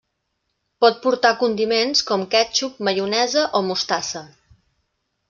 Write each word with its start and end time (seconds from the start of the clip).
Pot 0.85 0.95
portar 1.01 1.33
condiments 1.43 2.01
com 2.11 2.23
quètxup, 2.31 2.79
maionesa 2.89 3.45
o 3.61 3.63
mostassa. 3.69 4.23